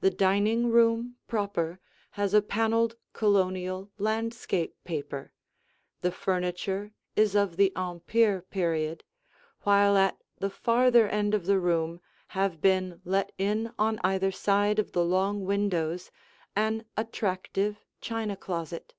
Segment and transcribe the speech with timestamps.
[0.00, 1.78] The dining room proper
[2.12, 5.34] has a paneled Colonial landscape paper;
[6.00, 9.04] the furniture is of the Empire period,
[9.60, 14.78] while at the farther end of the room have been let in on either side
[14.78, 16.10] of the long windows
[16.56, 18.94] an attractive china closet.